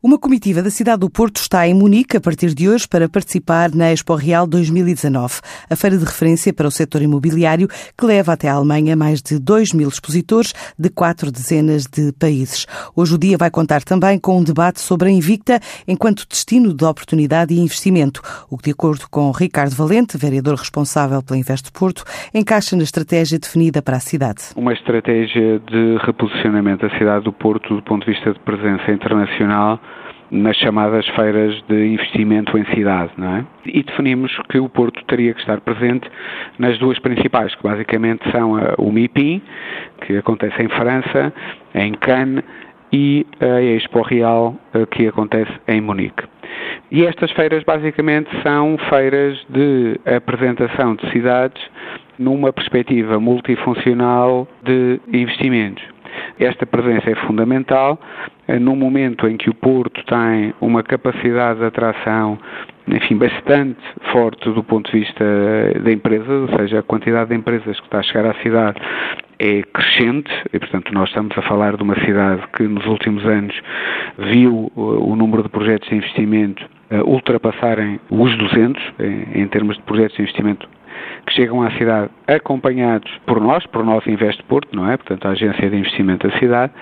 Uma 0.00 0.16
comitiva 0.16 0.62
da 0.62 0.70
cidade 0.70 1.00
do 1.00 1.10
Porto 1.10 1.38
está 1.38 1.66
em 1.66 1.74
Munique 1.74 2.16
a 2.16 2.20
partir 2.20 2.54
de 2.54 2.68
hoje 2.68 2.86
para 2.86 3.08
participar 3.08 3.74
na 3.74 3.90
Expo 3.90 4.14
Real 4.14 4.46
2019, 4.46 5.40
a 5.68 5.74
feira 5.74 5.98
de 5.98 6.04
referência 6.04 6.52
para 6.52 6.68
o 6.68 6.70
setor 6.70 7.02
imobiliário 7.02 7.66
que 7.66 8.06
leva 8.06 8.32
até 8.32 8.48
a 8.48 8.54
Alemanha 8.54 8.94
mais 8.94 9.20
de 9.20 9.40
2 9.40 9.72
mil 9.72 9.88
expositores 9.88 10.54
de 10.78 10.88
quatro 10.88 11.32
dezenas 11.32 11.84
de 11.84 12.12
países. 12.12 12.64
Hoje 12.94 13.16
o 13.16 13.18
dia 13.18 13.36
vai 13.36 13.50
contar 13.50 13.82
também 13.82 14.20
com 14.20 14.38
um 14.38 14.44
debate 14.44 14.80
sobre 14.80 15.08
a 15.08 15.10
Invicta 15.10 15.58
enquanto 15.88 16.28
destino 16.28 16.72
de 16.72 16.84
oportunidade 16.84 17.52
e 17.52 17.58
investimento, 17.58 18.22
o 18.48 18.56
que, 18.56 18.66
de 18.66 18.70
acordo 18.70 19.06
com 19.10 19.32
Ricardo 19.32 19.74
Valente, 19.74 20.16
vereador 20.16 20.54
responsável 20.54 21.20
pela 21.24 21.40
Investe 21.40 21.72
Porto, 21.72 22.04
encaixa 22.32 22.76
na 22.76 22.84
estratégia 22.84 23.36
definida 23.36 23.82
para 23.82 23.96
a 23.96 24.00
cidade. 24.00 24.42
Uma 24.54 24.74
estratégia 24.74 25.58
de 25.58 25.96
reposicionamento 26.06 26.86
da 26.86 26.96
cidade 26.96 27.24
do 27.24 27.32
Porto 27.32 27.74
do 27.74 27.82
ponto 27.82 28.06
de 28.06 28.12
vista 28.12 28.32
de 28.32 28.38
presença 28.38 28.92
internacional 28.92 29.80
nas 30.30 30.56
chamadas 30.56 31.06
feiras 31.08 31.62
de 31.68 31.86
investimento 31.86 32.56
em 32.58 32.64
cidade, 32.74 33.10
não 33.16 33.36
é? 33.36 33.44
E 33.66 33.82
definimos 33.82 34.36
que 34.50 34.58
o 34.58 34.68
Porto 34.68 35.02
teria 35.06 35.32
que 35.32 35.40
estar 35.40 35.60
presente 35.60 36.08
nas 36.58 36.78
duas 36.78 36.98
principais, 36.98 37.54
que 37.54 37.62
basicamente 37.62 38.30
são 38.30 38.52
o 38.78 38.92
MIPIM, 38.92 39.40
que 40.02 40.16
acontece 40.18 40.62
em 40.62 40.68
França, 40.68 41.32
em 41.74 41.92
Cannes, 41.94 42.44
e 42.92 43.26
a 43.40 43.60
Expo 43.60 44.02
Real, 44.02 44.56
eh, 44.74 44.86
que 44.86 45.06
acontece 45.06 45.52
em 45.66 45.80
Munique. 45.80 46.24
E 46.90 47.04
estas 47.04 47.30
feiras 47.32 47.62
basicamente 47.64 48.30
são 48.42 48.78
feiras 48.88 49.38
de 49.50 50.00
apresentação 50.06 50.94
de 50.94 51.10
cidades 51.10 51.62
numa 52.18 52.52
perspectiva 52.52 53.20
multifuncional 53.20 54.48
de 54.62 55.00
investimentos. 55.12 55.84
Esta 56.38 56.64
presença 56.66 57.10
é 57.10 57.14
fundamental. 57.26 58.00
Eh, 58.46 58.58
num 58.58 58.76
momento 58.76 59.26
em 59.26 59.36
que 59.36 59.50
o 59.50 59.54
Porto 59.54 60.02
tem 60.04 60.54
uma 60.60 60.82
capacidade 60.82 61.58
de 61.58 61.66
atração 61.66 62.38
enfim, 62.94 63.16
bastante 63.16 63.80
forte 64.12 64.50
do 64.50 64.62
ponto 64.62 64.90
de 64.90 65.00
vista 65.00 65.24
da 65.82 65.92
empresa, 65.92 66.32
ou 66.32 66.48
seja, 66.56 66.78
a 66.78 66.82
quantidade 66.82 67.30
de 67.30 67.36
empresas 67.36 67.78
que 67.78 67.86
está 67.86 67.98
a 67.98 68.02
chegar 68.02 68.26
à 68.26 68.34
cidade 68.42 68.80
é 69.38 69.62
crescente 69.62 70.30
e, 70.52 70.58
portanto, 70.58 70.92
nós 70.92 71.08
estamos 71.08 71.36
a 71.36 71.42
falar 71.42 71.76
de 71.76 71.82
uma 71.82 71.94
cidade 72.04 72.42
que 72.56 72.62
nos 72.64 72.86
últimos 72.86 73.24
anos 73.24 73.54
viu 74.18 74.72
eh, 74.74 74.80
o 74.80 75.14
número 75.16 75.42
de 75.42 75.48
projetos 75.48 75.88
de 75.88 75.96
investimento 75.96 76.64
eh, 76.90 77.02
ultrapassarem 77.02 78.00
os 78.10 78.36
200 78.36 78.82
em 79.34 79.46
termos 79.48 79.76
de 79.76 79.82
projetos 79.82 80.16
de 80.16 80.22
investimento 80.22 80.68
que 81.26 81.34
chegam 81.34 81.62
à 81.62 81.70
cidade 81.72 82.10
acompanhados 82.26 83.10
por 83.26 83.40
nós, 83.40 83.64
por 83.66 83.84
nosso 83.84 84.10
Investe 84.10 84.42
Porto, 84.44 84.74
não 84.74 84.90
é? 84.90 84.96
Portanto, 84.96 85.26
a 85.26 85.30
agência 85.30 85.68
de 85.68 85.76
investimento 85.76 86.28
da 86.28 86.38
cidade, 86.38 86.72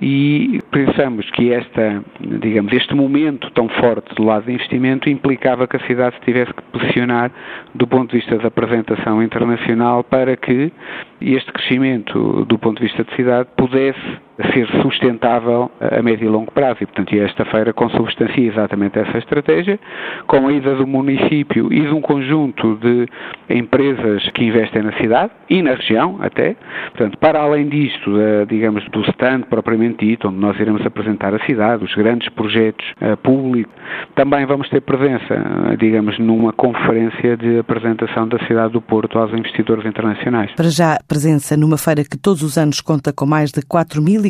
e 0.00 0.60
pensamos 0.70 1.28
que 1.30 1.52
esta, 1.52 2.02
digamos, 2.20 2.72
este 2.72 2.94
momento 2.94 3.50
tão 3.50 3.68
forte 3.68 4.14
do 4.14 4.24
lado 4.24 4.46
de 4.46 4.52
investimento 4.52 5.08
implicava 5.08 5.66
que 5.66 5.76
a 5.76 5.86
cidade 5.86 6.16
se 6.16 6.22
tivesse 6.22 6.52
que 6.52 6.62
posicionar 6.62 7.30
do 7.74 7.86
ponto 7.86 8.10
de 8.10 8.18
vista 8.18 8.36
da 8.38 8.48
apresentação 8.48 9.22
internacional 9.22 10.04
para 10.04 10.36
que 10.36 10.72
este 11.20 11.52
crescimento 11.52 12.44
do 12.44 12.58
ponto 12.58 12.80
de 12.80 12.88
vista 12.88 13.04
de 13.04 13.14
cidade 13.16 13.48
pudesse 13.56 14.27
ser 14.52 14.68
sustentável 14.82 15.70
a 15.80 16.02
médio 16.02 16.26
e 16.26 16.28
longo 16.28 16.50
prazo. 16.52 16.78
E, 16.82 16.86
portanto, 16.86 17.14
esta 17.14 17.44
feira 17.46 17.72
consubstancia 17.72 18.46
exatamente 18.46 18.98
essa 18.98 19.18
estratégia, 19.18 19.78
com 20.26 20.46
a 20.46 20.52
ida 20.52 20.74
do 20.74 20.86
município 20.86 21.72
e 21.72 21.80
de 21.80 21.92
um 21.92 22.00
conjunto 22.00 22.76
de 22.76 23.06
empresas 23.50 24.28
que 24.30 24.44
investem 24.44 24.82
na 24.82 24.92
cidade 24.92 25.32
e 25.50 25.62
na 25.62 25.74
região 25.74 26.18
até. 26.20 26.56
Portanto, 26.90 27.18
para 27.18 27.40
além 27.40 27.68
disto, 27.68 28.12
digamos, 28.48 28.84
do 28.90 29.02
stand 29.10 29.42
propriamente 29.42 30.06
dito, 30.06 30.28
onde 30.28 30.38
nós 30.38 30.58
iremos 30.58 30.84
apresentar 30.84 31.34
a 31.34 31.44
cidade, 31.44 31.84
os 31.84 31.94
grandes 31.94 32.28
projetos 32.30 32.86
uh, 33.00 33.16
públicos, 33.18 33.72
também 34.14 34.46
vamos 34.46 34.68
ter 34.68 34.80
presença, 34.80 35.34
uh, 35.34 35.76
digamos, 35.76 36.18
numa 36.18 36.52
conferência 36.52 37.36
de 37.36 37.58
apresentação 37.58 38.28
da 38.28 38.38
cidade 38.46 38.72
do 38.72 38.80
Porto 38.80 39.18
aos 39.18 39.32
investidores 39.32 39.84
internacionais. 39.84 40.52
Para 40.54 40.70
já, 40.70 40.98
presença 41.06 41.56
numa 41.56 41.78
feira 41.78 42.02
que 42.04 42.16
todos 42.16 42.42
os 42.42 42.56
anos 42.56 42.80
conta 42.80 43.12
com 43.12 43.26
mais 43.26 43.50
de 43.50 43.62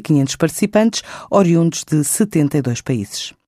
4.500 0.00 0.36
participantes, 0.36 1.02
oriundos 1.30 1.84
de 1.84 2.04
72 2.04 2.82
países. 2.82 3.38